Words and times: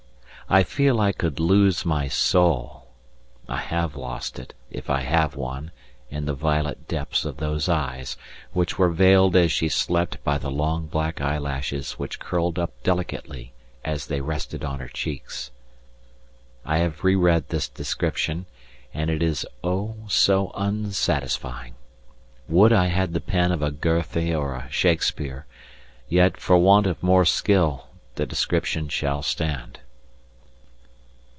I 0.49 0.63
feel 0.63 0.99
I 0.99 1.13
could 1.13 1.39
lose 1.39 1.85
my 1.85 2.09
soul; 2.09 2.87
I 3.47 3.55
have 3.59 3.95
lost 3.95 4.37
it, 4.37 4.53
if 4.69 4.89
I 4.89 4.99
have 4.99 5.33
one, 5.33 5.71
in 6.09 6.25
the 6.25 6.33
violet 6.33 6.89
depths 6.89 7.23
of 7.23 7.37
those 7.37 7.69
eyes, 7.69 8.17
which 8.51 8.77
were 8.77 8.89
veiled 8.89 9.37
as 9.37 9.53
she 9.53 9.69
slept 9.69 10.21
by 10.25 10.37
the 10.37 10.51
long 10.51 10.87
black 10.87 11.21
eyelashes 11.21 11.93
which 11.93 12.19
curled 12.19 12.59
up 12.59 12.73
delicately 12.83 13.53
as 13.85 14.07
they 14.07 14.19
rested 14.19 14.61
on 14.65 14.81
her 14.81 14.89
cheeks. 14.89 15.51
I 16.65 16.79
have 16.79 17.01
re 17.05 17.15
read 17.15 17.47
this 17.47 17.69
description, 17.69 18.45
and 18.93 19.09
it 19.09 19.23
is 19.23 19.47
oh, 19.63 19.95
so 20.09 20.51
unsatisfying; 20.55 21.75
would 22.49 22.73
I 22.73 22.87
had 22.87 23.13
the 23.13 23.21
pen 23.21 23.53
of 23.53 23.61
a 23.61 23.71
Goethe 23.71 24.33
or 24.35 24.55
a 24.55 24.67
Shakespeare, 24.69 25.45
yet 26.09 26.35
for 26.35 26.57
want 26.57 26.87
of 26.87 27.01
more 27.01 27.23
skill 27.23 27.87
the 28.15 28.25
description 28.25 28.89
shall 28.89 29.21
stand. 29.23 29.79